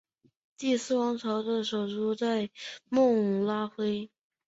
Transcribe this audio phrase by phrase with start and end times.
[0.57, 2.49] 第四王朝的首都在
[2.89, 4.11] 孟菲斯。